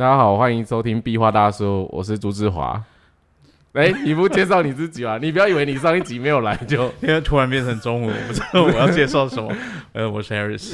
[0.00, 2.82] 大家好，欢迎收听壁画大叔，我是朱志华。
[3.72, 5.16] 哎，你不介绍你自己吗？
[5.22, 9.48] 你不要以为你上一集没有来就 因为突然变成中午，我不知道我要介绍什么。
[9.92, 10.72] 呃，我是 Harris。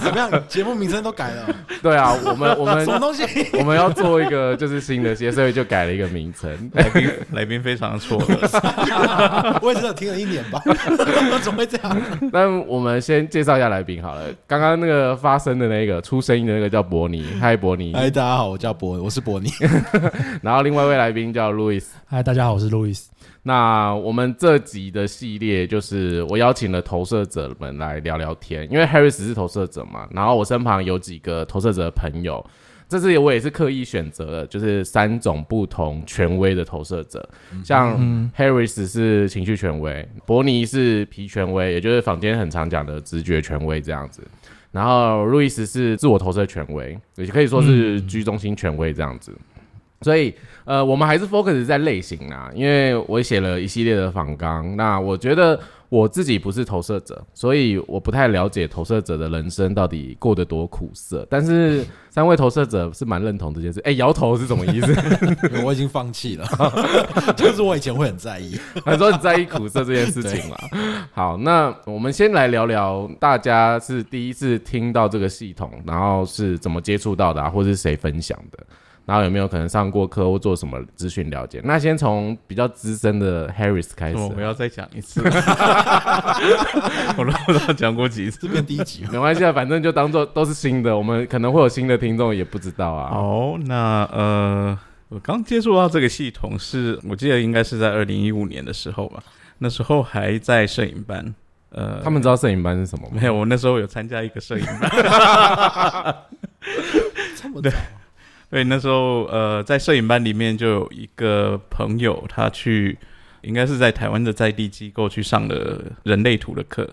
[0.00, 0.30] 怎么样？
[0.48, 1.46] 节目名称都改了？
[1.82, 3.24] 对啊，我们我们 什么东西？
[3.58, 6.50] 我们要做一个就是新的，所以就改了一个名称。
[6.72, 10.60] 来宾来宾非常错愕，我也只有听了一年吧，
[11.42, 12.02] 怎么会这样？
[12.32, 14.22] 那我们先介绍一下来宾好了。
[14.48, 17.92] 刚刚那个发声的那个出声音的那个叫伯尼，嗨伯尼。
[17.94, 19.48] 嗨，大家好，我叫伯，我是伯尼。
[20.42, 21.96] 然后另外一位来宾叫路易斯。
[22.06, 23.10] 嗨，大家好，我是路易斯。
[23.42, 32.44] 那我们这集的系列就是我邀请了投射者们来聊聊天，因为 Harris 是投射者嘛，然后我身旁有几个投射者的朋友，
[32.88, 37.28] 这次我也是刻意选择了，就是三种不同权威的投射者，
[37.62, 38.00] 像
[38.34, 44.22] Harris 是情绪权威，伯尼是皮权威，也就是坊间很常讲的直觉权威这样子，
[44.72, 49.36] 然后路易斯是自我投射权威，也可以说是居中心权威这样子。
[50.04, 50.32] 所以，
[50.66, 54.76] 呃，我们还是 focus 在类型啊，因为我写了一系列的访纲。
[54.76, 61.26] 那我觉得我自己不是投射者，所以我不太了解投射者的人生到底过得多苦涩。
[61.30, 63.80] 但是三位投射者是蛮认同这件事。
[63.80, 64.94] 哎，摇头是什么意思？
[65.64, 66.46] 我已经放弃了，
[67.36, 70.56] 就是我以前会很在意， 很多很在意苦涩这件事情嘛。
[71.12, 78.66] 好，那我们先来聊聊，大家是第一次听到这个系统，然后是怎么接触到的，啊，或是谁分享的？
[79.06, 81.60] 然后有没有可能上过课或做什么资讯了解？
[81.64, 84.16] 那先从比较资深的 Harris 开始。
[84.16, 85.20] 我要再讲一次，
[87.18, 90.96] 我都不知道讲过几次，变第一集没关系啊，反正就当做都是新的。
[90.96, 93.14] 我们可能会有新的听众，也不知道啊。
[93.14, 94.78] 哦，那呃，
[95.10, 99.22] 我刚接触到这个系统是，我记得应该是在二零一五年的时候吧。
[99.58, 101.34] 那时候还在摄影班。
[101.70, 103.16] 呃，他们知道摄影班是什么吗？
[103.20, 104.90] 没有，我那时候有参加一个摄影班。
[107.36, 107.60] 这么
[108.54, 108.60] 早。
[108.60, 112.96] 对，那时候呃，在摄影班里面就有一个朋友，他去
[113.42, 116.88] 应该是在台湾的在地机构去上了人类图的课。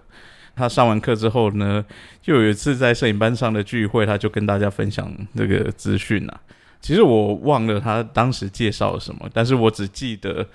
[0.56, 1.85] 他上完课之后呢，
[2.22, 6.41] 就有一次在摄影班上的聚会，他就跟大家分享这个资讯啊。
[6.81, 10.46] 其实我忘了他当时介绍了什么，但是我只记得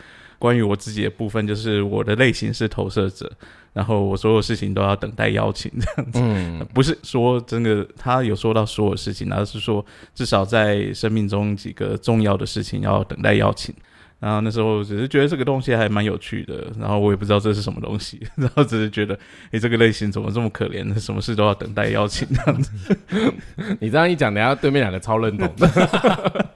[0.41, 3.30] 关于我自己的部分，就是我的类型是投射者。
[3.76, 13.75] 然后我所有事情都要等待邀请这样子， 不是说真的他有说到所有事情，而是说至少在生命中几个重要的事情要等待邀请。
[14.19, 19.15] 然后那时候只是觉得这个东西还蛮有趣的，然后我也不知道这是什么东西， 然后只是觉得，
[19.50, 20.98] 哎，这个类型怎么这么可怜？
[20.98, 22.97] 什么事都要等待邀请这样子。
[23.78, 26.47] 你这样一讲，等下对面两个超认同的。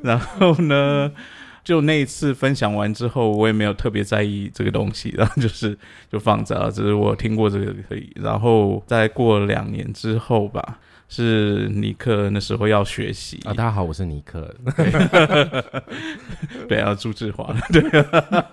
[0.00, 1.10] 然后呢？
[1.68, 5.78] 就那一次分享完之后，我也没有特别在意这个东西，然后就是
[6.10, 8.10] 就放着，只是我听过这个可以。
[8.14, 10.78] 然后再过两年之后吧，
[11.10, 13.52] 是尼克那时候要学习啊。
[13.52, 14.50] 大家好，我是尼克。
[16.66, 17.54] 对啊，朱志华。
[17.70, 18.46] 对啊，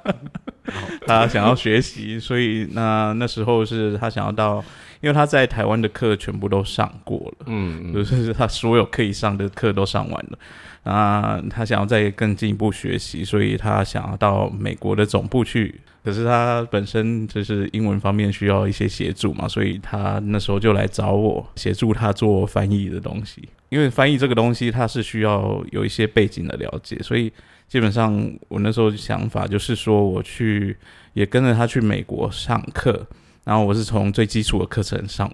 [1.07, 4.61] 他想要学习，所以那那时候是他想要到，
[5.05, 10.39] 因为他在台湾的课全部都上过了，嗯，就是他所有可以上的课都上完了。
[10.81, 15.79] 啊，他想要再更进一步学习，所以他想要到美国的总部去。
[16.03, 23.47] 可是他本身就是英文方面需要一些协助嘛，所以他那时候就来找我协助他做翻译的东西。
[23.69, 27.31] 因为翻译这个东西，它是需要有一些背景的了解，所以
[27.67, 30.75] 基本上我那时候想法就是说，我去
[31.13, 33.05] 也跟着他去美国上课，
[33.45, 35.31] 然后我是从最基础的课程上。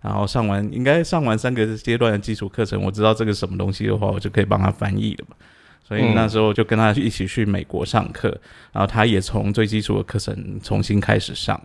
[0.00, 5.36] 然后上完应该上完三个阶段的基础课程，我知道这个什么东西的话，我就可以帮他翻译了嘛。
[5.82, 8.28] 所以那时候就跟他一起去美国上课，
[8.70, 11.58] 然后他也从最基础的课程重新开始上。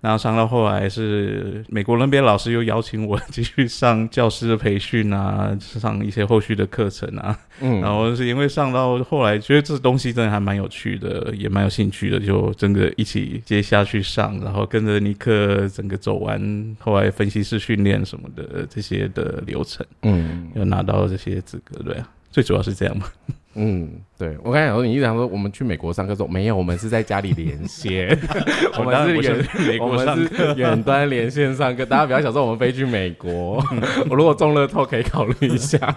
[0.00, 7.36] 然后上到后来是美国那边老师又邀请我继续上教师的培训啊，上一些后续的课程啊。
[7.60, 23.06] 嗯，然后是因为上到后来觉得这东西真的还蛮有趣的，也蛮有兴趣的，就真的一起接下去上，然后跟着尼克整个走完后来分析师训练什么的这些的流程，嗯，又拿到这些资格，对啊，最主要是这样嘛。
[23.54, 28.10] 嗯，对我刚才想说，你一直说我们去美国上课，说没有，我们是在家里连线，
[28.76, 31.86] 我们是远，我们是远端连线上课。
[31.86, 33.64] 大家不要想说我们飞去美国，
[34.10, 35.96] 我如果中了透可以考虑一下。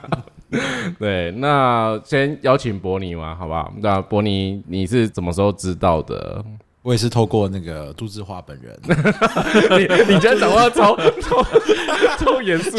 [0.98, 3.74] 对，那先邀请伯尼嘛，好不好？
[3.82, 6.42] 那伯尼，你是什么时候知道的？
[6.82, 8.80] 我也是透过那个杜志华本人。
[9.78, 11.44] 你你今天讲话超超
[12.18, 12.78] 超严肃。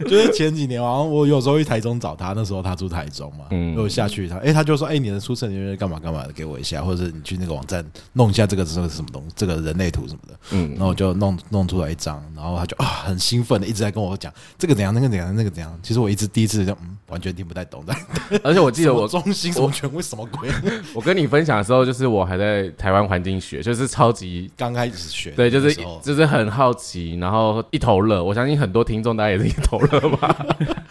[0.06, 15.78] 就是前几年，好像我有时候去台中找他，那时候他住台中嘛，嗯，我下去他，哎，他就说，哎，你的出生年月干嘛干嘛的，给我一下，或者是你去那个网站弄一下这个这个什么东，这个人类图什么的，嗯，然后我就弄弄出来一张，然后他就啊很兴奋的一直在跟我讲这个怎样，那个怎样，那个怎样。
[15.82, 17.94] 其实我一直第一次就嗯完全听不太懂的，
[18.44, 20.50] 而且我记得我中心什么权威什么鬼，
[20.94, 28.22] 我跟你分享的时候，就是我还在台湾环境学，就是超级刚开始学，对，就是就是很好奇，然后一头热。
[28.22, 30.46] 我相信很多听众大家也是一头热吧。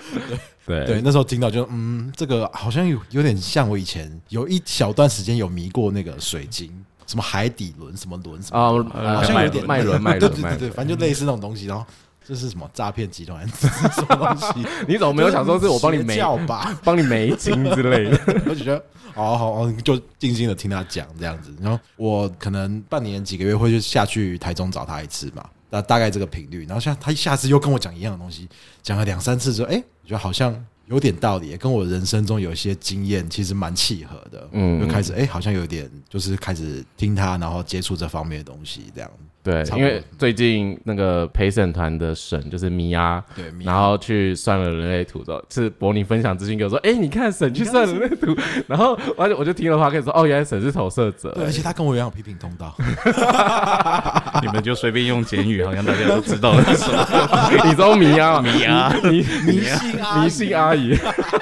[0.66, 6.70] 对对，那时候听到就嗯，这个好像有有点像我以前有一小段时间有迷过那个水晶，
[7.06, 11.68] 什么海底轮什么轮什么，好像有点脉轮 脉轮，对对对，反正就类似那种东西。
[11.68, 11.86] 然后
[12.26, 13.48] 这是什么诈骗集团？
[13.48, 14.68] 是什么东西？
[14.86, 18.20] 你怎么没有想说是我帮你叫吧，帮你媒金之类的？
[18.46, 18.84] 我就觉得
[19.14, 21.56] 好好，就静静的听他讲这样子。
[21.62, 25.46] 然后我可能半年几个月会就下去台中找他一次嘛。
[25.70, 28.48] 那大概这个频率，然后像他下次又跟我讲一样的东西，
[28.82, 39.10] 讲了两三次之后，哎，我觉得好像有点道理，跟我人生中有一些经验其实蛮契合的，嗯，就开始哎，好像有点就是开始听他，然后接触这方面的东西，这样。
[39.44, 48.36] 对，因为最近那个陪审团的审就是米娅，对，然后去算了人类图的，是博尼分享资讯给我说，哎，你看审去算人类图，
[48.68, 52.76] 然后我就我就听了话，可以说，哦，原来审是投射者，对，而且他跟我一样有批评通道，
[54.44, 56.62] 你们就随便用简语，好像大家都知道了。
[56.76, 60.96] 什么，你说米娅，米娅，迷迷信迷信阿姨，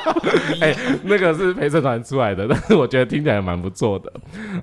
[0.61, 4.11] 哎，那个是陪审团出来的， 但是我觉得听起来蛮不错的，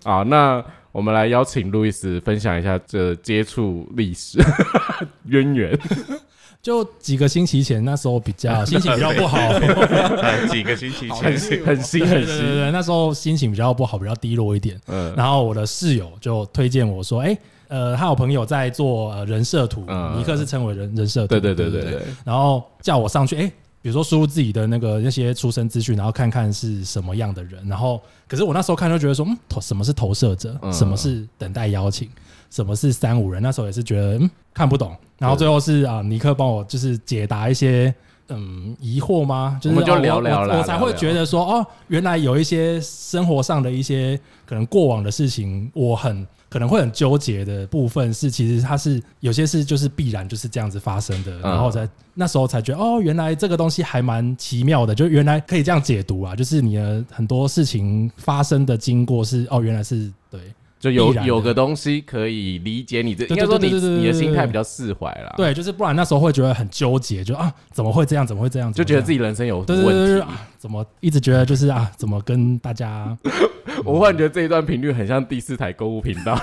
[0.04, 0.64] 啊，那。
[0.92, 4.38] 我们来邀请路易斯分享一下这接触历史
[5.24, 5.78] 渊源。
[6.60, 9.38] 就几个星期前，那时候比较心情比较不好。
[10.50, 12.40] 几个星期前，很新很新很新。
[12.40, 14.78] 对对，那时候心情比较不好，比较低落一点。
[14.88, 15.14] 嗯。
[15.16, 21.28] 然后我的室友就推荐我说：“哎，呃，他有朋友在做人设图，尼克是称为人人设图。
[21.28, 22.02] 对对对对对。
[22.22, 23.50] 然后叫我上去，哎。”
[23.82, 32.08] 比如说输入自己的那个那些出生资讯，然后看看是什么样的人，然后可是我那时候看就觉得说，嗯，投什么是投射者，什么是等待邀请，
[32.48, 37.92] 什么是三五人，那时候也是觉得嗯看不懂，然后最后是啊尼克帮我就是解答一些
[38.28, 39.60] 嗯疑惑吗？
[39.64, 46.26] 我们就聊聊了，我才会觉得说哦，原来有一些生活上的一些可能过往的事情，我很。
[46.52, 60.42] 可能会很纠结的部分是，其实它是有些事就是必然就是这样子发生的，然后在那时候才觉得哦，原来这个东西还蛮奇妙的，就原来可以这样解读啊，就是你的很多事情发生的经过是哦，原来是对。
[60.82, 65.32] 就有有个东西可以理解你这，应该说你你的心态比较释怀了。
[65.36, 68.26] 对，就是不然那时候会觉得很纠结，就啊怎么会这样？
[68.26, 68.72] 怎么会这样？
[68.72, 70.26] 就觉得自己人生有问题。
[70.62, 71.90] 怎么一直觉得就是啊？
[71.96, 73.18] 怎么跟大家？
[73.84, 76.38] 我忽然觉得这一段频率很像第四台购物频道，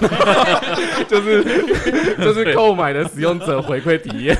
[1.08, 1.42] 就是
[2.18, 4.38] 就是购买的使用者回馈体验。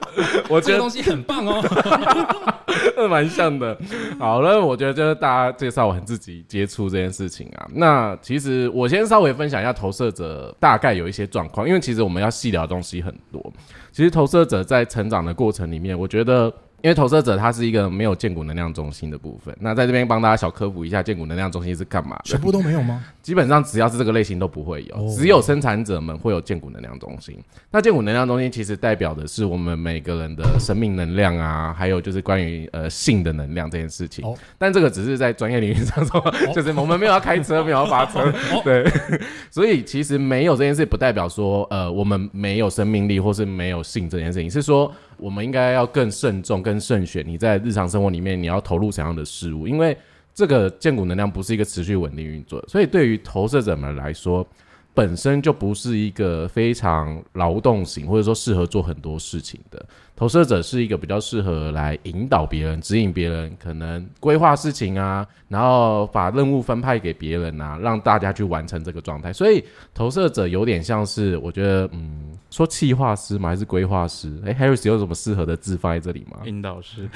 [0.50, 3.74] 我觉得东西很棒哦，蛮像的。
[4.18, 7.66] 好了，我觉得就是大家介绍完自己接触这件事情啊。
[7.72, 13.50] 那其实我先稍微分享一下投射者大概有一些状况，因为其实我们要细聊的东西很多。
[13.92, 16.52] 其实投射者在成长的过程里面，我觉得。
[16.82, 22.20] 因为投射者它是一个没有建骨能量中心的部分，那在这边帮大家小科普一下，建骨能量中心是干嘛？
[22.24, 23.04] 全部都没有吗？
[23.22, 27.38] 基本上只要是这个类型都不会有，只有生产者们会有建骨能量中心。
[27.70, 34.24] 那建骨能量中心其实代表的是我们每个人的生命能量啊，还有就是关于呃性的能量这件事情。
[34.58, 36.20] 但这个只是在专业领域上说，
[36.52, 38.32] 就是我们没有要开车，没有要发车，
[38.64, 38.84] 对。
[39.50, 44.92] 所以其实没有这件事，不代表说呃我们没有生命力或是没有性这件事情，是说。
[45.22, 47.24] 我们应该要更慎重、更慎选。
[47.24, 49.68] 你在日常生活里面，你要投入怎样的事物？
[49.68, 49.96] 因为
[50.34, 54.44] 这个建股能量不是一个持续稳定运作，所以对于投射者们来说，
[54.92, 59.86] 本身就不是一个非常劳动型，或者说适合做很多事情的。
[60.14, 69.32] 投射者是一个比较适合来引导别人、指引别人，可能规划事情啊，然后把任务分派给别人啊，让大家去完成这个状态。
[69.32, 73.48] 所以投射者有点像是，我觉得，嗯，说企划师吗？
[73.48, 74.32] 还是规划师？
[74.44, 76.38] 哎， Harris 有什么适合的字放在这里吗？
[76.44, 77.08] 引导师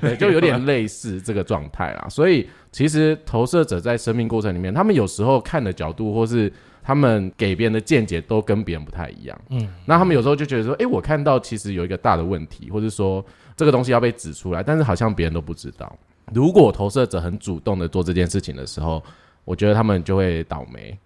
[0.00, 2.06] 对，就有点类似这个状态啦。
[2.08, 6.52] 所以其实投射者在生命过程里面，他们有时候看的角度或是。
[6.86, 13.24] 他们给别人的见解都跟别人不太一样，嗯，那他们有时候就觉得说，哎，我看到其实有一个大的问题，或者说
[13.56, 15.90] 这个东西要被指出来，但是好像别人都不知道。
[16.34, 19.02] 如果投射者很主动的做这件事情的时候，
[19.46, 20.98] 我觉得他们就会倒霉。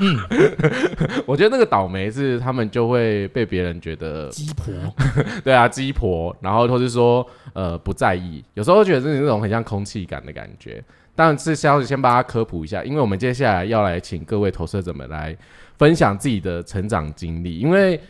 [0.00, 0.18] 嗯，
[1.26, 4.72] 我觉得那个倒霉是他们就会被别人觉得鸡婆，
[5.44, 10.82] 对啊，鸡婆，然后或是说呃不在意，有时候觉得是那种很像空气感的感觉。
[11.16, 15.36] 但是先先帮大家科普一下，因为我们接下来要来请各位投射者们来
[15.78, 17.58] 分享自己的成长经历。
[17.58, 18.00] 因为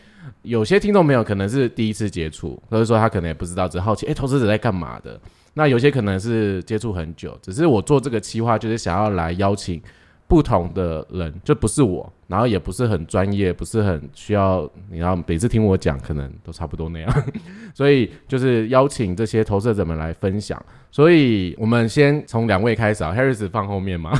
[0.41, 5.19] 有些听众朋友可能是第一次接触，或者说他可能也不知道，只好奇，哎、投资者在干嘛的？
[5.53, 9.81] 那有些可能是接触很久，只是我做这个企划就是想要来邀请
[10.27, 17.23] 不同的人，就不是我，然后也不是很专业，不是很需要，你要每次听我讲，可能都差不多那样，
[17.73, 20.61] 所以就是邀请这些投射者们来分享。
[20.89, 24.17] 所以我们先从两位开始啊，Harris 放后面嘛。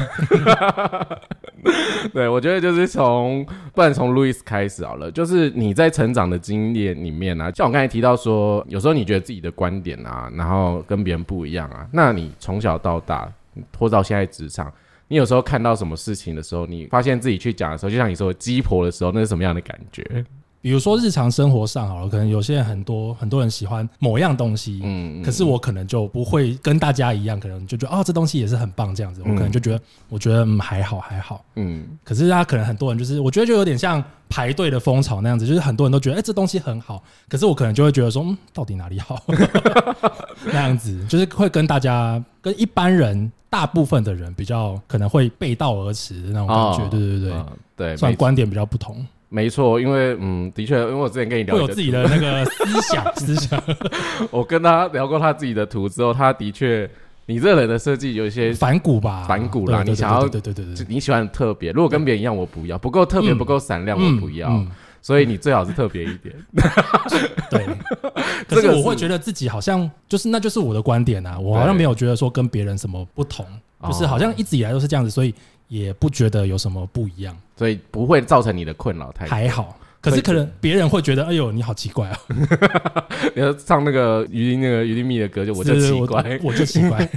[2.13, 5.09] 对，我觉得就是从，不然从 Louis 开始好了。
[5.09, 13.31] 就是你在成长的经验里面啊，像我刚才提到说，有时候你觉得自己的观点啊，然后跟别人不一样啊，那你从小到大，
[13.71, 14.71] 拖到现在职场，
[15.07, 20.25] 你有时候看到什么事情的时候，你发现自己去讲的时候，就像你说鸡婆的时候，那是什么样的感觉？
[20.61, 31.85] 比如说日常生活上好了，可能有些人很多很多人喜欢某样东西，嗯，可是我可能就不会跟大家一样，可能就觉得哦这东西也是很棒这样子，我可能就觉得我觉得嗯还好还好，嗯。
[32.03, 39.23] 可是他可能很多人就是我觉得就有点像排队的风潮那样子，就是很多人都觉得哎、这东西很好，可是我可能就会觉得说嗯到底哪里好？
[40.51, 47.33] 那样子，就是会跟大家跟一般人大部分的人比较可能会背道而驰的那种感觉，哦对对对。
[47.77, 53.61] 对，算观点比较不同，没错，因为嗯，的确，因为我之前跟你聊有自己的那个思想 思想。
[54.29, 56.89] 我跟他聊过他自己的图之后，他的确，
[57.27, 63.37] 你这人的设计有一些，反骨吧，反骨啦你想要对对对对对，你喜欢特别，如果跟别人一样，我不要，不够特别，嗯。
[63.37, 64.69] 不够闪亮，我不要，嗯
[65.05, 66.33] 所以你最好是特别一点。
[67.51, 67.63] 对，
[68.49, 73.45] 可是我会觉得自己好像就是那就是我的观点啊，我好像没有觉得说跟别人什么不同，
[73.81, 75.31] 哦就是好像一直以来都是这样子，所以
[75.67, 79.27] 也不觉得有什么不一样，所以不会造成你的困扰太。
[79.27, 79.77] 还好。
[80.01, 82.19] 可是可能别人会觉得，哎呦，你好奇怪啊！
[83.35, 86.39] 你要唱那个于林那个于林密的歌，就我就奇怪。
[86.43, 87.07] 我就奇怪。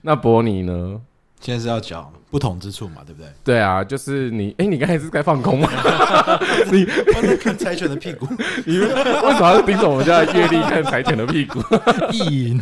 [0.00, 0.98] 那博尼呢？
[1.40, 3.30] 现在是要讲不同之处嘛，对不对？
[3.44, 5.68] 对啊，就是你，哎，你刚才是在放空吗？
[5.72, 8.26] 我在看柴犬的屁股，
[8.66, 11.60] 你为什么要盯着我们家的阅历看柴犬的屁股？
[12.12, 12.18] 意
[12.50, 12.60] 淫，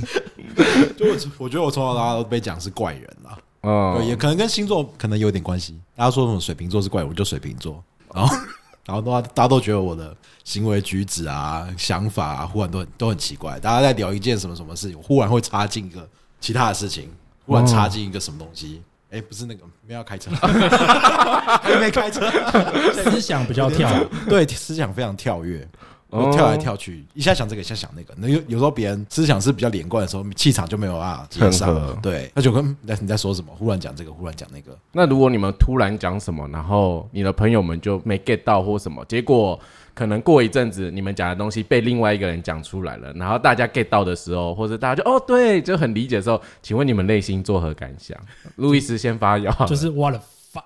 [0.96, 5.78] 就我我觉得我从小到大都被讲是怪人啦，嗯对，也可能跟星座可能有点关系。
[5.96, 7.82] 大家说什么水瓶座是怪人，我就水瓶座，
[8.14, 8.36] 然后
[8.86, 10.14] 然后的话大家都觉得我的
[10.44, 13.58] 行为举止啊、想法啊，忽然都很都很奇怪。
[13.58, 16.08] 大家在聊一件什么什么事情，我忽然会插进一个
[16.40, 17.10] 其他的事情，
[17.46, 18.82] 忽然插进一个什么东西。
[19.08, 22.28] 哎、不是那个没有要开车，还没开车，
[22.92, 23.88] 思想比较跳，
[24.28, 25.66] 对，思想非常跳跃，
[26.10, 28.12] 跳来跳去，一下想这个，一下想那个。
[28.18, 31.98] 那有有时候别人思想是比较连贯的时候，气场就没有办法接很上。
[32.02, 39.58] 对，那就跟嗯你在你在说什么，忽然讲这个，忽然讲那个，那如果你们突然讲什么，然后你的朋友们就没 get 到或什么，结果
[39.96, 48.14] 可能过一阵子你们讲的东西被另外一个人讲出来了，然后大家 get 到的时候，或者大家就哦对，就很理解的时候，请问你们内心作何感想？
[48.56, 50.22] 路易斯先发言，就是 what the
[50.52, 50.62] fuck！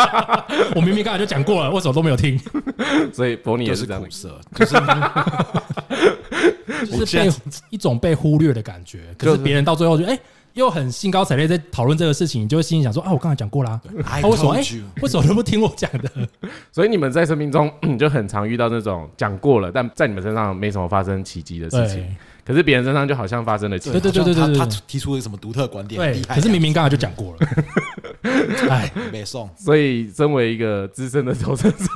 [0.74, 2.40] 我明明刚才就讲过了，为什么都没有听？
[3.12, 4.08] 所以伯尼也是是这样苦。
[4.10, 4.74] 涩，就是
[6.86, 7.30] 就是被
[7.68, 9.14] 一种被忽略的感觉。
[9.18, 10.18] 可是别人到最后就哎、
[10.54, 13.80] 又很兴高采烈在讨论这个事情，你就会心里想说啊，我刚才讲过啦。
[14.22, 14.62] 为什么哎
[15.00, 16.10] 为什么都不听我讲的？
[16.70, 22.04] 所以你们在生命中就很常遇到那种讲过了，但在你们身上没什么发生奇迹的事情，
[22.44, 23.92] 可是别人身上就好像发生了奇迹。
[23.92, 27.38] 对对对对对他他提出了什么独特观点，对可是明明刚才就讲过了，
[28.68, 31.76] 哎，没送，所以，身为一个资深的投资者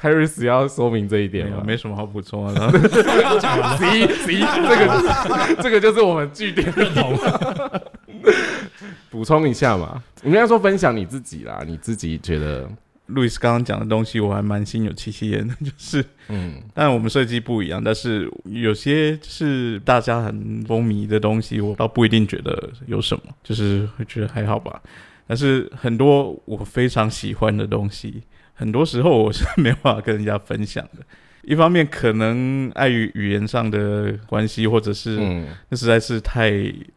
[0.00, 1.62] ，Harris 要说明这一点吗？
[1.66, 2.54] 没什么好补充啊。
[3.78, 7.18] 十一十一，这个这个就是我们据点认同。
[9.10, 10.02] 补充一下嘛。
[10.22, 12.68] 你应该说分享你自己啦，你自己觉得，
[13.06, 24.80] 路易斯刚刚讲的东西，我还蛮心有戚戚焉的， 就是，嗯但我们设计不一样，但是有些是大家很风靡的东西，我倒不一定觉得有什么，就是会觉得还好吧。
[25.26, 28.22] 但是很多我非常喜欢的东西，
[28.60, 31.02] 很多时候我是没办法跟人家分享的。
[31.42, 36.50] 一方面可能碍于语言上的关系，或者是嗯那实在是太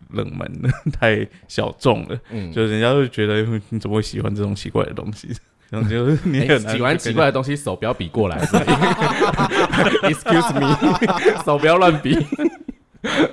[0.09, 2.19] 冷门了， 太小众了。
[2.29, 5.29] 嗯，就人家会觉得嗯你怎么会喜欢这种奇怪的东西？
[5.71, 8.37] 然 后就是你哎很喜欢奇怪的东西，手不要比过来。
[10.03, 12.15] Excuse me，手不要乱比。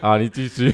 [0.01, 0.73] 啊，你继续。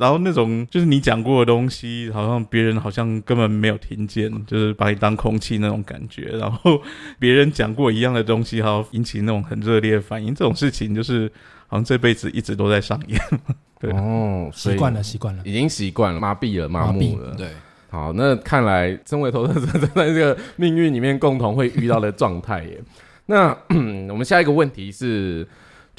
[0.00, 6.22] 然后那种就是你讲过的东西，好像别人好像根本没有听见，就是把你当空气那种感觉。
[6.38, 6.80] 然后
[7.18, 11.30] 别人讲过一样的东西，还要引起那种很热烈的反应，这种事情就是
[11.66, 13.20] 好像这辈子一直都在上演。
[13.78, 15.42] 对哦，习惯了，习惯了。
[15.44, 17.34] 已经习惯了，麻痹了，麻木了。
[17.36, 17.48] 对，
[17.90, 22.80] 好，那看来身为投资者，在这个命运里面共同会遇到的状态耶。
[23.26, 23.56] 那
[24.08, 25.46] 我们下一个问题是，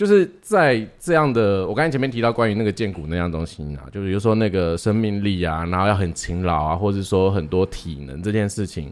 [0.02, 8.92] 就是在这样的，我刚才前面提到关于那个健骨那样东西啊，就比如说那个生命力啊，然后要很勤劳啊，或者说很多体能这件事情。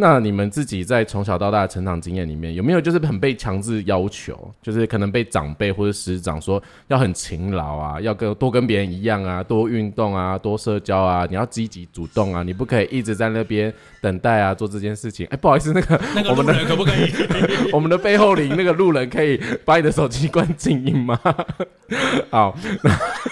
[0.00, 15.26] 那你们自己在从小到大的成长经验里面，有没有就是很被强制要求，就是可能被长辈或者师长说要很勤劳啊，要跟多跟别人一样啊，多运动啊，多社交啊，你要积极主动啊，你不可以一直在那边等待啊，做这件事情。
[15.26, 17.70] 哎，不好意思，那个 那个我们的路人可不可以？
[17.72, 21.20] 我们的背后里那个路人可以把你的手机关静音吗？
[22.30, 22.56] 好，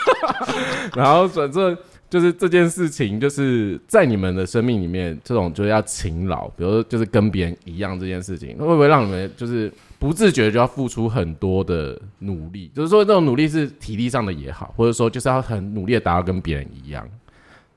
[0.94, 1.76] 然后反正
[2.10, 12.70] 就是这件事情，就是在你们的生命里面，这种就是要勤劳，比如说就是跟别人一样这件事情，会不会让你们就是不自觉就要付出很多的努力？
[12.74, 17.06] 就是说这种努力是体力上的也好，或者说就是要很努力的达到跟别人一样。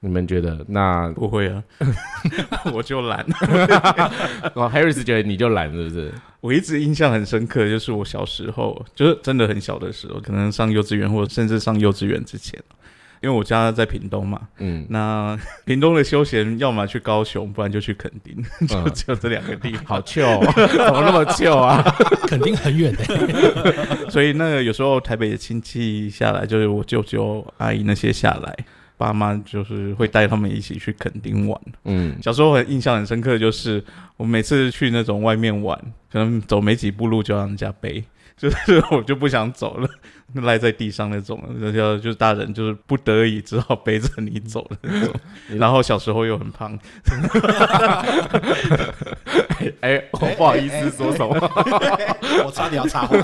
[0.04, 1.64] 你们觉得那 不会啊，
[2.74, 3.24] 我就懒。
[4.56, 6.12] 哦，Harris 觉得你就懒是不是？
[6.40, 12.60] 我一直印象很深刻，就是我小时候，就是真的很小的时候，可能上幼稚园或者甚至上幼稚园之前，
[13.22, 18.36] 因为我家在屏东嘛，嗯，那屏东的休闲 要么去高雄，不然就去垦丁，
[18.68, 19.86] 就只有这两个地方。
[19.86, 21.82] 好糗哦， 怎么那么糗啊？
[22.28, 24.10] 垦丁很远的。
[24.10, 28.58] 所以那个有时候台北的亲戚下来，就是我舅舅阿姨那些下来，
[28.98, 31.62] 爸妈就是会带他们一起去垦丁玩。
[31.86, 33.84] 嗯，小时候很印象很深刻，就是
[34.18, 35.78] 我每次去那种外面玩，
[36.12, 38.04] 可能走没几步路就让人家背，
[38.36, 39.88] 就是我就不想走了，
[40.36, 41.42] 赖在地上那种，
[41.74, 45.14] 就就是大人就是不得已只好背着你走的那种。
[45.58, 46.78] 然后小时候又很胖，
[49.82, 51.36] 哎、我不好意思说什么。
[52.46, 53.18] 我差点要插话，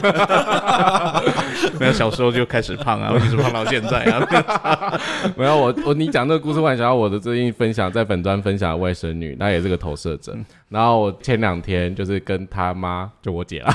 [1.80, 5.00] 没有小时候就开始胖啊，我一直胖到现在啊。
[5.36, 10.36] 没有我我你讲这个故事，我想到我的最近分享在粉砖分享的外甥女，那也是个投射者。
[10.70, 13.74] 然后我前两天就是跟他妈，就我姐啦，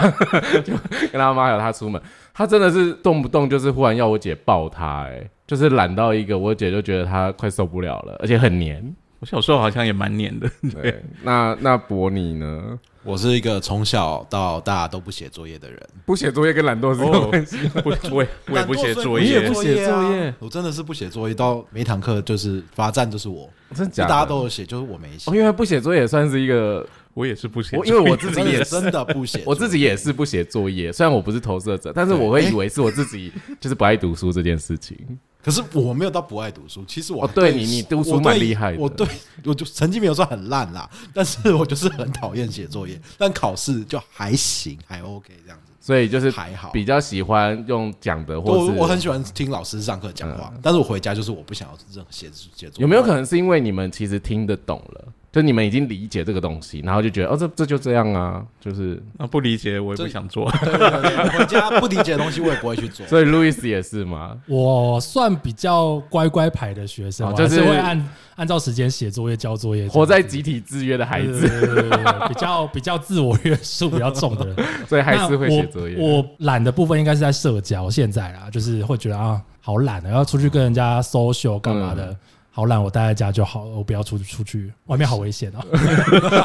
[0.65, 0.75] 就
[1.11, 2.01] 跟他妈还有他出门，
[2.35, 8.95] 他真的是动不动就是忽然要我姐抱他、哎，就是懒到一个我姐就觉得他快受不了了，而且很黏。
[9.23, 12.77] 我小时候好像也蛮黏的，对，那那博你呢？
[13.05, 17.57] 我是一个从小到大都不写作业的人，不写作业跟懒惰是关系？
[17.69, 24.09] 不，我也我也不写作业你也不，写作业啊我真的是不写作业，到每一堂课就是罚站就是我，就真的假的？
[24.09, 25.37] 大家都有写，就是我没写哦，。
[25.37, 34.99] 因为不写作业也算是一个，我也是不写我作业，因为我自己也真的不写，我自己也是不写作业，虽然我不是投射者，但是我会以为是我自己就是不爱读书这件事情。
[35.43, 39.07] 可是我没有到不爱读书，其实我哦对你你读书蛮厉害的我对
[39.45, 46.71] 我就成绩没有说很烂啦， 但是我就是很讨厌写作业， 但考试就还行，还 OK 这样子，所以就是还好。
[46.71, 52.83] 比较喜欢用讲的，或者我我很喜欢听老师上课讲话，但是我回家就是我不想要任何写写作业。
[52.83, 60.51] 有没有可能是因为你们其实听得懂了，就你们已经理解这个东西，然后就觉得哦这这就这样啊，就是啊不理解，我也不想做。
[60.63, 63.05] 对对对对，我回家不理解的东西我也不会去做。
[63.09, 75.97] 所以路易斯也是嘛，我算比较乖乖牌的学生，我还哦就是是会按按照时间写作业、交作业这样子，活在集体制约的孩子，对对对对对对比较比较自我约束比较重的人， 所以还是会写作业。
[75.97, 82.17] 那我我懒的部分应该是在社交，现在啦，就是会觉得啊，好懒啊，要出去跟人家 social 干嘛嗯的。
[82.55, 85.65] 好懒，我待在家就好了，我不要出去出去，外面好危险哦。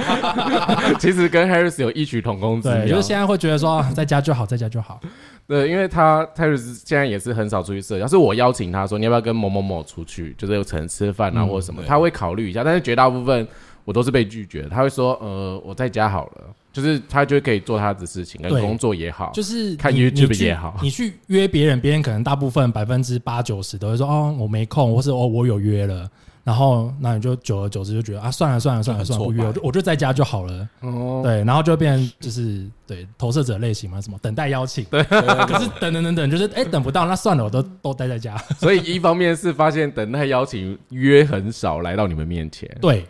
[0.98, 5.02] 其实跟 Harris 有异曲同工之妙，对，就是现在会觉得说，啊在家就好，在家就好。
[5.46, 13.46] 对，因为他 Harris 现在也是很少出去社交，是我邀请他说你要不要跟某某某出去，就是有可能吃饭啊嗯或者什么，对他会考虑一下，但是绝大部分
[13.84, 16.44] 我都是被拒绝，他会说呃我在家好了，
[16.78, 26.08] 就是他就可以做他的事情，跟工作也好，就是看你 YouTube 也好你去约别人，别人可能大部分百分之八九十都会说哦我没空，或是哦我有约了。
[26.44, 30.70] 然后，那你就久而久之就觉得啊，算了算了算了算了，不约，我就我就在家就好了。
[30.80, 34.86] 哦，对，然后就变成就是对投射者类型嘛，什么等待邀请。
[34.86, 38.38] 对，可是等等等等，就是哎等不到，那算了，我都 都待在家。
[38.58, 43.06] 所以一方面是发现等待邀请约很少来到你们面前，对，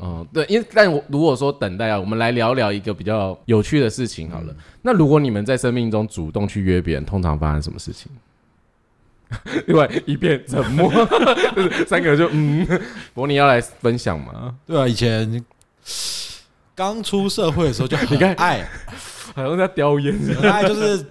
[0.00, 4.52] 嗯，对，因为但我如果说等待啊，我们来聊聊一个比较有趣的事情好了。
[4.52, 8.10] 嗯那如果你们在生命中主动去约别人，通常发生什么事情？
[9.66, 10.90] 另外一片沉默，
[11.54, 12.66] 就 是三个人就嗯，
[13.12, 14.54] 伯尼要来分享吗？
[14.66, 15.44] 对啊，以前
[16.74, 18.66] 刚出社会的时候就很 爱，
[19.34, 20.16] 好像在叼烟。
[20.40, 21.06] 很爱就是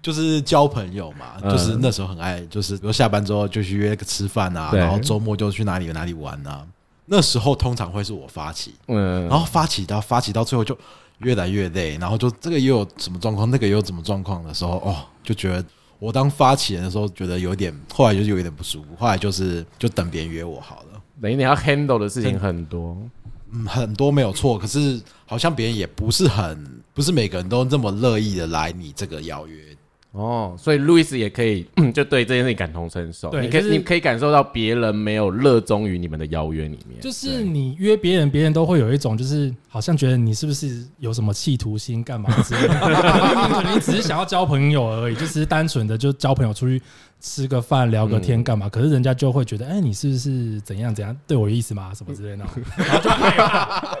[0.00, 6.64] 就是交朋友嘛，嗯就是那时候很爱，就是比如下班之后就去约个吃饭啊，然后周末就去哪里哪里玩啊。
[7.08, 10.76] 那时候通常会是我发起，嗯，然后发起到发起到最后就
[11.18, 15.64] 越来越累，然后就这个又有什么状况，那个又有什么状况的时候，哦，就觉得
[15.98, 21.00] 我当发起人的时候觉得有点，后来就是有一点不舒服，后来就是就等别人约我好了。
[21.20, 22.96] 等于你要 handle 的事情很多。
[23.50, 29.64] 嗯，很多没有错，可是好像别人也不是很，不是每个人都这么乐意的来你这个邀约。
[30.12, 42.74] 哦，所以路易斯也可以 就对这件事情感同身受，你可以、就是你可以感受到别人没有热衷于你们的邀约里面，就是你约别人，别人都会有一种就是好像觉得你是不是有什么企图心，干嘛之类的？
[42.80, 46.80] 可能你只是想要交朋友而已，就只是单纯的就交朋友出去
[47.20, 48.66] 吃个饭聊个天干嘛？
[48.68, 51.92] 可是人家就会觉得，哎，你是不是怎样怎样对我有意思吗？
[51.94, 52.46] 什么之类的，
[52.78, 53.92] 然后就害怕，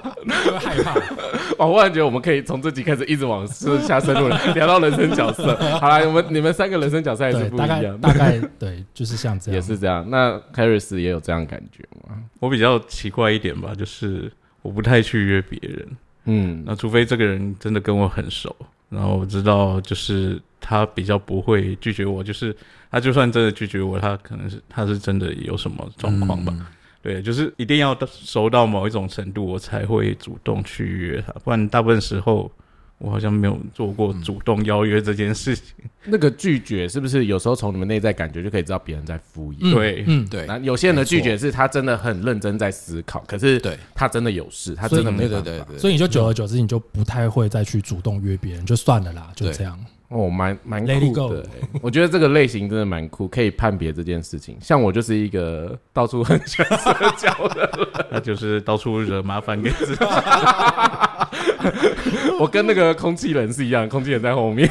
[0.44, 0.94] 就会害怕。
[1.58, 5.54] 我忽然觉得我们可以从这集开始一直往下深入聊到人生角色。
[5.78, 10.08] 好了，我们你们三个人生角色还是不一样，大概对，就是像这样，也是这样。
[10.08, 12.16] 那 Harris 也有这样感觉吗？
[12.40, 14.32] 我比较奇怪一点吧，就是。
[14.62, 15.88] 我不太去约别人，
[16.24, 18.54] 嗯，那除非这个人真的跟我很熟，
[18.88, 22.54] 然后我知道就是他比较不会拒绝我，就是
[22.90, 26.54] 他就算真的拒绝我，他可能是他是真的有什么状况吧，
[27.02, 32.50] 对，就是一定要熟到某一种程度，我才会主动去约他，不然大部分时候。
[32.98, 35.64] 我好像没有做过主动邀约这件事情。
[36.04, 39.74] 那个拒绝是不是有时候从你们内在感觉就可以知道别人在敷衍？
[39.74, 40.46] 对，嗯，对。
[40.46, 45.78] 那有些人的拒绝是他真的很认真在思考，可是对他真的有事，他真的没对对对。
[45.78, 49.78] 所以你就久而久之，你就不太会再去主动约别人，就算了啦，就这样。
[50.08, 51.46] 哦，蛮蛮酷的。
[51.82, 54.56] 我觉得这个类型真的蛮酷，可以判别这件事情。
[54.58, 60.04] 像我就是一个到处很喜欢社交的， 那就是到处惹麻烦给自己。
[62.40, 64.68] 我跟那个空气人是一样，空气人在后面。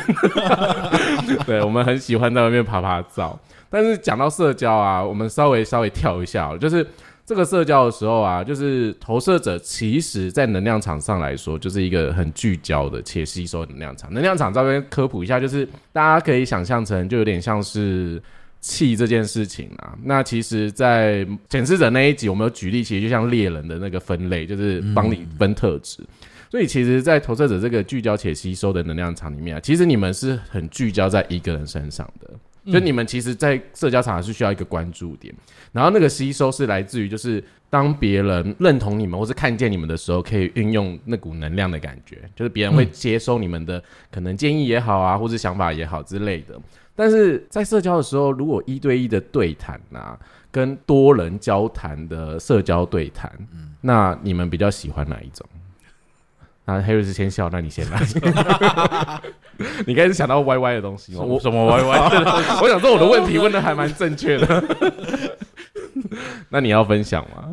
[1.45, 3.39] 对，我们很喜欢在外面爬爬照。
[3.69, 6.85] 但是讲到社交啊，我们稍微稍微跳一下，就是。
[7.27, 14.13] 这个社交的时候啊，就是投射者，其实在能量场上来说，就是一个很聚焦的且吸收能量场。
[14.13, 18.23] 能量场这边科普一下，就是大家可以想象成，就有点像是
[18.61, 19.93] 气这件事情啊。
[20.05, 25.99] 那其实，在显示者那一集，我们有举例，其实就像猎人的那个分类，就是帮你分特质。
[26.49, 32.29] 所以，其实，在投射者这个聚焦且吸收的能量场里面啊，其实你们是很聚焦在一个人身上的。
[32.71, 35.33] 就你们其实，在社交场是需要一个关注点，
[35.71, 43.81] 然后那个吸收是来自于，就是当别人认同你们或是看见你们的时候，可以运用那股能量的感觉，就是别人会接收你们的
[44.11, 46.59] 可能建议也好啊，或是想法也好之类的。
[46.93, 50.19] 但是在社交的时候，如果一对一的对谈啊，
[50.51, 53.31] 跟多人交谈的社交对谈，
[53.79, 55.47] 那你们比较喜欢哪一种？
[56.67, 57.99] 那 Harry 先笑，那你先来。
[59.87, 61.21] 你开始想到歪歪的东西吗？
[61.23, 61.97] 我什么歪歪？
[62.61, 64.63] 我想说我的问题问的还蛮正确的。
[66.49, 67.49] 那你要分享吗？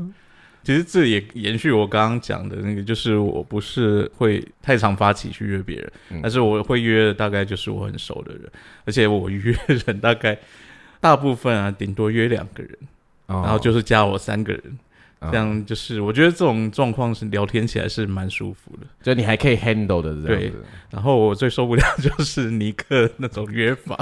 [0.64, 8.42] 其实这也延续我刚刚讲的那个，就是我不是会太常发起去约别人，但是我会约的大概就是我很熟的人，
[8.85, 10.37] 而且我约人大概
[11.00, 12.77] 大部分啊，顶多约两个人，
[13.27, 14.62] 然后就是加我三个人。
[15.30, 20.64] 这样就是，我觉得这种状况是聊天起来是蛮舒服的，就你还可以 handle 的这样子。
[20.90, 23.98] 然后我最受不了就是尼克那种约法，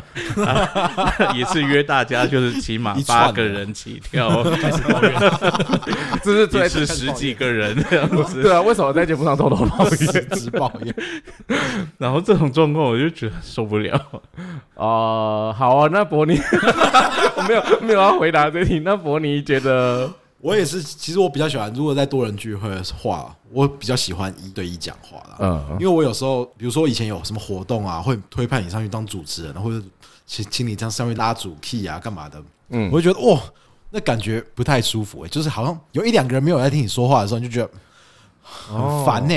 [1.34, 4.44] 也是约大家就是起码八个人起跳，
[6.22, 8.42] 这是最 是十几个人这样子。
[8.42, 10.94] 对啊，为什么在节目上偷偷抱怨、直抱怨？
[11.96, 13.98] 然后这种状况我就觉得受不了。
[14.74, 16.36] 哦，好啊，那伯尼，
[17.36, 18.80] 我没有没有要回答这题。
[18.80, 20.12] 那伯尼觉得？
[20.42, 25.36] 我也是，其实我比较喜欢，如果在多人聚会的话，我比较喜欢一对一讲话啦。
[25.38, 29.80] 嗯，因为我有时候，比如说以前有什么活动啊，会推派你上去当主持人，或者
[30.26, 32.42] 请请你这样上面拉主 key 啊，干嘛的？
[32.70, 33.40] 嗯，我就觉得哇，
[33.90, 37.70] 那感觉不太舒服哎，就是好像有一两个人没有在听你说话的时候，你就觉得。
[38.44, 39.34] 很烦呢，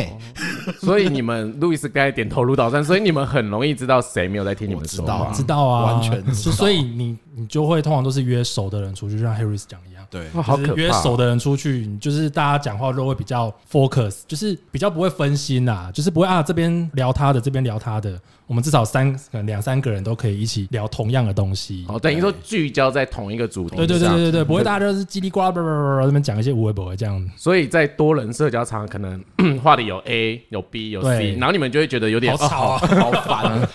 [0.81, 6.33] 所以你们路易斯该点头如捣蒜，所以你们很容易知道谁没有在听你们说话，知道啊，完全。
[6.33, 10.73] 所以你你就会通常都是约熟的人出去，就像 Harris 讲一样，对，好可怕。
[10.75, 18.19] 约熟的人出去，你就是大家讲话都会比较 focus，就是比较不会分心呐，就是不会啊这边聊他的，这边聊他的。
[18.47, 23.75] 我们至少三可能两三个人都可以一起聊同样的东西，哦，等于说聚焦在同一个主题。
[23.75, 27.27] 对对对对对，不会大家都是叽里呱啦叭叭叭这边讲一些无微不微这样。
[27.35, 29.19] 所以在多人社交场，可能
[29.63, 33.69] 话里有 A 有 B 有 C，然后你们就会觉得有点好吵啊，好烦啊。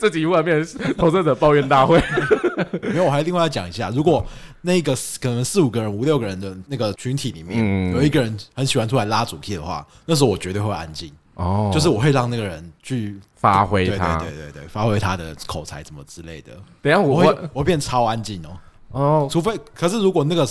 [0.00, 2.02] 这集忽然变成投射者抱怨大会。
[2.82, 4.24] 没有，我还另外要讲一下，如果
[4.62, 11.12] 那个可能四五个人、五六个人的那个群体里面，有一个人很喜欢出来拉主题的话，那时候我绝对会安静。
[11.34, 16.52] 哦，就是我会让那个人去发挥他，对对对，发挥他的口才什么之类的。
[16.82, 18.50] 等下我会我变超安静哦。
[18.90, 20.46] 哦，除非可是如果那个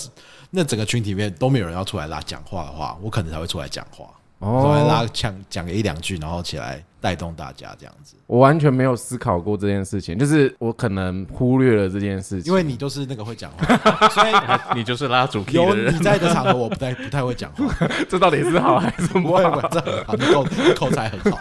[0.50, 4.06] 那整个群体里面都没有人要出来拉讲话的话，我可能才会出来讲话。
[4.40, 8.16] 哦，拉讲讲个一两句，然后起来带动大家这样子。
[8.26, 14.34] 我完全没有思考过这件事情，就是我可能忽略了这件事情，因为你就是那个会讲话， 所以
[14.78, 16.00] 你就是拉主 key 有的人你。
[16.00, 17.68] 在的场合，我不太不太会讲话。
[18.08, 19.60] 这到底是好还是不好不？
[19.60, 21.38] 会，这很好，你口口才很好。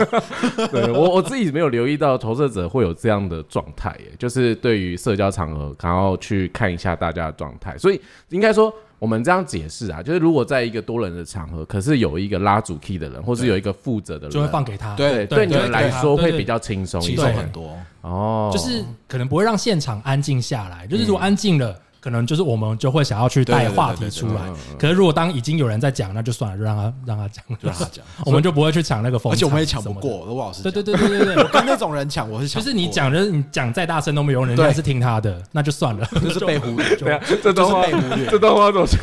[0.73, 7.79] 对我我自己没有留意到投射者会有这样的状态，耶，就是对于社交场合，然后去看一下大家的状态。
[7.79, 14.95] 所以应该说，我们这样解释啊，就是如果在一个多人的场合，可是有一个拉主 key 的人，或是有一个负责的人，就会放给他。
[14.97, 17.77] 对对对你们来说会比较轻松轻松很多。
[18.01, 20.87] 哦，就是可能不会让现场安静下来。
[20.87, 24.43] 就是如果安静了，可能就是我们就会想要去带话题出来。
[24.79, 29.93] 可是如果当已经有人在讲，那就算了，就让他让他讲，就让他讲，我们就不会去抢那个风场，而且我们也抢不。
[29.95, 30.83] 过，罗老师对对。
[30.83, 32.63] 对对对对我，跟那种人抢， 我是抢。
[32.63, 38.97] 就是你讲就是，你讲再大声都没有用，人家是听他的，那就算了， 就是被忽略，对啊，这段话就是被忽略这段话总是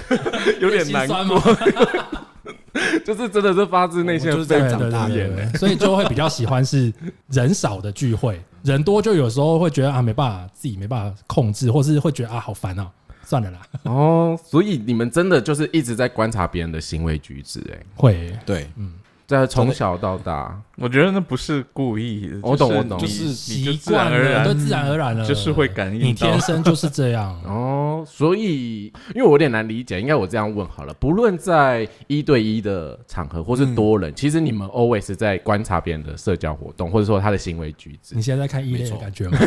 [0.60, 1.40] 有点难过？
[3.06, 6.94] 就是真的是发自内心就是这被长大的对对对对所以就会比较喜欢是
[7.30, 12.90] 人少的聚会，人多就有时候会觉得啊没办法，自己没办法控制，或是会觉得啊好烦啊，
[13.24, 18.38] 算了啦，哦，所以你们真的就是一直在观察别人的行为举止，哎，会。
[18.46, 18.94] 对，嗯。
[19.28, 27.34] 在从小到大，我觉得那不是故意的，我懂我懂就是习惯了，而然都自然而然了，就是会感应你天生就是这样。
[27.48, 30.94] 哦，所以因为我有点难理解，应该我这样问好了。
[30.96, 38.22] 不论在一对一的场合，或是多人，其实你们 always 在观察别人的社交活动，或者说他的行为举止你。
[38.22, 39.38] 现在在看一类没错的感觉吗？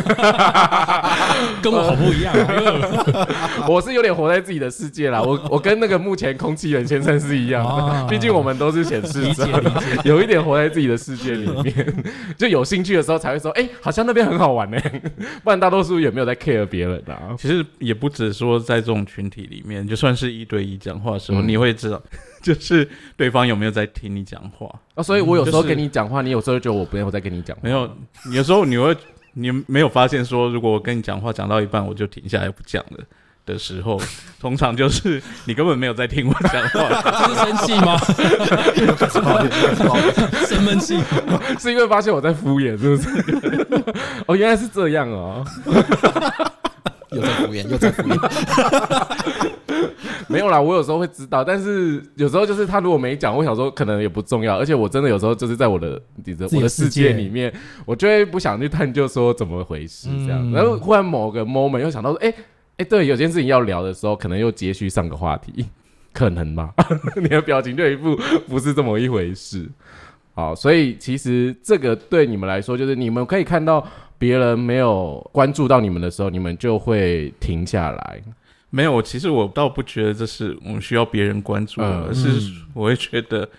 [1.61, 3.67] 跟我好不一样啊！
[3.67, 12.03] 我是有点活在自己的世界啦，我我跟那个目前空气人先生是一样哦的，毕竟我们都是显示理者解理解，有一点活在自己的世界里面，
[12.37, 14.77] 就有兴趣的时候才会说，哎、好像那边很好玩呢，
[15.43, 17.35] 不然大多数也没有在 care 别人啊。
[17.37, 22.01] 其实也不止说在这种群体里面，就算是一对一讲话的时候，嗯你会知道，
[22.41, 24.67] 就是对方有没有在听你讲话。
[24.95, 27.89] 哦，所以我有时候跟你讲话，你有时候觉得我没有在跟你讲话，没有，
[28.33, 28.95] 有时候你会，
[29.33, 33.03] 你没有发现说，如果我跟你讲话讲到一半，我就停下来不讲了。
[33.49, 33.99] 的时候，
[34.39, 37.97] 通常就是你根本没有在听我讲话， 这是生气吗？
[40.45, 40.99] 生闷气？
[41.59, 43.09] 是因为发现我在敷衍，是不是？
[44.27, 45.43] 哦，原来是这样哦。
[47.11, 48.17] 又在敷衍，又在敷衍。
[50.27, 55.99] 没有啦，我有时候会知道，但是有时候就是他如果没讲，我想说可能也不重要，而且我真的有时候就是在我的
[56.51, 57.51] 我的世世界界里面，
[57.83, 62.31] 我就会不想去探究说怎么回事这样，嗯然后忽然某个 moment 又想到说，哎、
[62.79, 65.65] 哎、对，有件事情要聊的时候，可能又接续上个话题，
[66.13, 66.73] 可能吧？
[67.21, 68.15] 你的表情就有一副
[68.47, 69.69] 不是这么一回事。
[70.33, 73.85] 好，所以其实这个对你们来说，就是你们可以看到
[74.17, 78.23] 别人没有关注到你们的时候，你们就会停下来。
[78.69, 82.29] 没有，其实我倒不觉得这是我们需要别人关注的，嗯而是
[82.73, 83.49] 我会觉得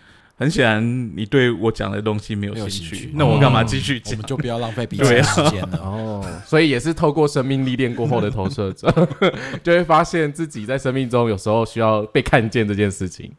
[0.40, 4.26] 很显然你对我讲的东西没有兴趣，兴趣那我干嘛继续讲我们？
[4.26, 5.78] 就不要浪费彼此的时间了。
[5.78, 8.90] 哦，所以也是透过生命历练过后的投射者，
[9.62, 13.30] 就会发现自己在生命中有时候需要被看见这件事情。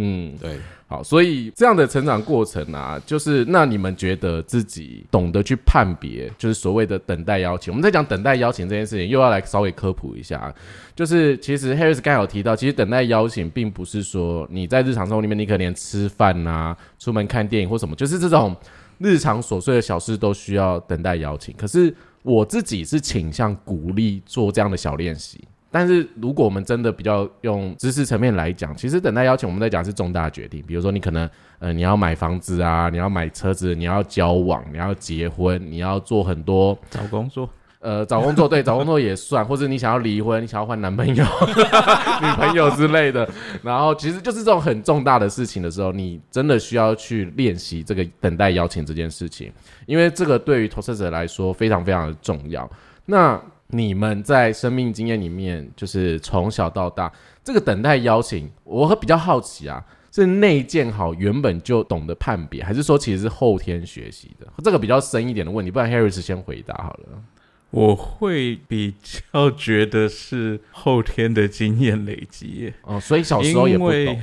[0.00, 0.56] 嗯，对，
[0.86, 7.72] 好，所以这样的成长过程啊，就是那你们觉得自己懂得去判别，就是所谓的等待邀请。
[7.72, 10.54] 我们在讲等待邀请这件事情，又要来稍微科普一下，
[10.94, 18.54] 就是其实 Harris 刚才有提到，其实等待邀请并不是说你在日常生活里面，你可能连吃饭啊、出门看电影或什么，就是这种
[18.98, 21.52] 日常琐碎的小事都需要等待邀请。
[21.56, 25.42] 可是我自己是倾向鼓励做这样的小练习。
[25.70, 31.28] 但是如果我们真的比较用知识层面来讲，其实等待邀请我们在讲是重大决定，比如说你可能
[31.58, 37.48] 呃你要买房子啊，你要买车子，你要交往，你要结婚，你要做很多找工作，
[37.80, 43.28] 呃找工作，对找工作也算，或者你想要离婚，你想要换男朋友、女朋友之类的，
[43.62, 49.52] 然后其实就是这种很重大的事情的时候，你真的需要去练习这个等待邀请这件事情，
[49.86, 52.68] 因为这个对于投射者来说非常非常的重要。
[53.04, 57.12] 那你们在生命经验里面，就是从小到大，
[57.44, 64.46] 这个等待邀请，我会比较好奇啊，是内建好原本就懂得判别，还是说其实是后天学习的？
[64.64, 67.22] 这个比较深一点的问题，不然 Harris 先回答好了。
[67.70, 72.72] 我会比较觉得是后天的经验累积。
[72.80, 74.22] 哦，所以小时候也不懂，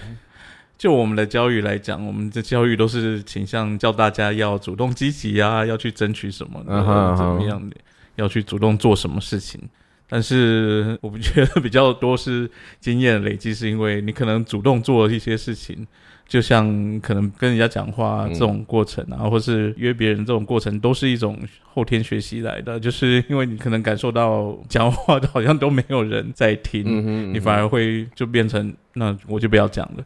[0.75, 7.75] 就我们的教育来讲，我们的教育都是倾向教大家要主动积极啊，要去争取什么的，嗯哼嗯哼怎么样的，
[8.15, 9.61] 要去主动做什么事情。
[10.07, 12.49] 但是 我不觉得比较多是
[12.79, 15.85] 经验累积，是因为你可能主动做一些事情，
[16.27, 22.79] 就像可能跟人家讲话嗯这种过程啊，或是约别人这种过程，都是一种后天学习来的。
[22.79, 30.03] 就是因为你可能感受到讲话好像都没有人在听，嗯哼，你反而会就变成那我就不要讲了。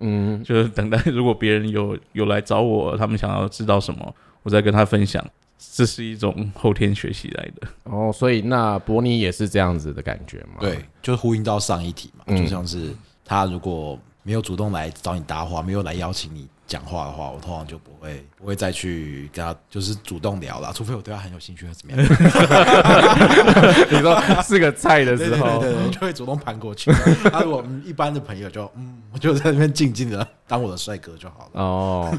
[0.00, 5.22] 嗯就是等待，如果别人有有来找我，他们想要知道什么，我再跟他分享，
[5.58, 7.68] 这是一种后天学习来的。
[7.84, 10.56] 哦，所以那伯尼也是这样子的感觉吗？
[10.60, 22.02] 对，就呼应到上一题嘛，嗯就像是他如果没有主动来找你搭话，没有来邀请你讲话的话，我通常就不会不会再去跟他就是主动聊了，除非我对他很有兴趣或怎么样。
[23.92, 26.90] 你说是个菜的对时候，对对对，对就会主动盘过去。
[27.30, 31.60] 他如果嗯一般的朋友就嗯，我就在那边静静的当我的帅哥就好了。
[31.62, 32.12] 哦，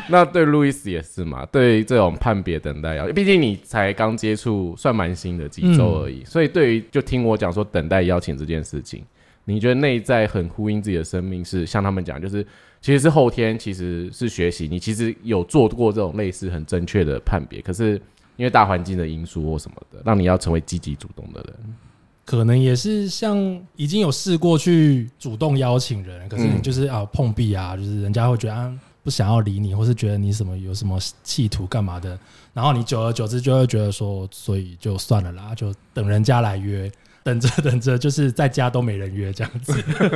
[0.10, 1.46] 那对路易斯也是嘛？
[1.52, 9.04] 对这种判别等待邀，毕竟你才刚接触，算蛮新的几周而已，所以对于就听我讲说等待邀请这件事情，
[9.50, 12.46] 你觉得内在很呼应自己的生命是像他们讲，就是
[12.80, 18.00] 其实是后天其实是学习，你其实有做过这种类似很正确的判别，可是
[18.36, 21.76] 因为大环境的因素或什么的，让你要成为积极主动的人。
[22.24, 23.36] 可能也是像
[23.74, 32.16] 已经有试过去主动邀请人，可是你嗯就是啊碰壁啊，就是人家会觉得啊不想要理你，或是觉得你什么有什么企图干嘛的，
[32.54, 36.88] 然后你久而久之就会觉得说，所以就算了啦，就等人家来约，
[37.22, 39.74] 等着等着就是在家都没人约这样子。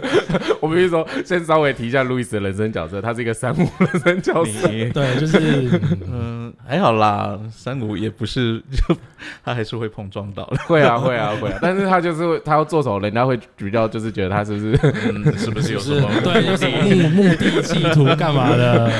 [0.60, 4.68] 我必须说，先稍微提一下路易斯的人生角色，他是一个三五人生角色。
[4.68, 5.38] 对，就是
[5.82, 8.96] 嗯嗯，还好啦，三五也不是，就
[9.44, 10.56] 他还是会碰撞到的。
[10.66, 14.78] 会啊，会啊，会啊，但是他就是他要做什么，人家会比较就是觉得他是不是
[15.12, 16.08] 嗯，是不是有什么？
[16.22, 18.90] 对，有什么目目的、企图干嘛的？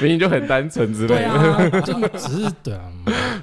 [0.00, 1.30] 明明就很单纯之类的。
[1.30, 2.92] 啊，就只是对啊，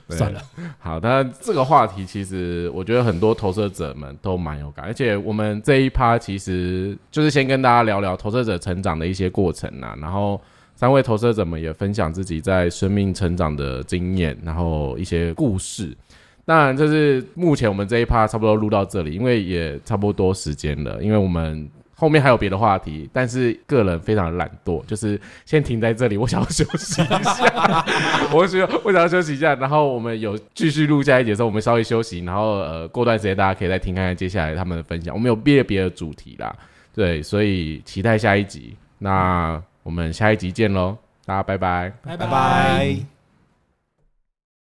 [0.10, 0.41] 算了，
[0.79, 10.39] 好，那这个话题其实我觉得很多投射者们都蛮有感，而且我们这一趴其实就是先跟大家聊聊投射者成长的一些过程啊，然后
[10.76, 15.95] 三位投射者们也分享自己在生命成长的经验，然后一些故事。
[16.43, 21.69] 当然，就是目前我们这一趴差不多录到这里，因为也差不多时间了，因为我们
[22.01, 27.85] 后面还有别的话题，但是个人非常的懒惰，就是先停在这里，我想要休息一下，
[28.33, 36.51] 我需要我想要休息一下，然后我们有继续录下一节的时候，我们稍微休息，然后呃过段时间大家可以再听看看接下来他们的分享，我们有别的别的主题啦，
[36.91, 41.93] 对，所以期待下一集，那我们下一集见喽，大家拜拜。
[42.01, 43.20] 拜拜拜。